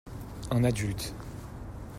Un 0.49 0.63
adulte. 0.63 1.13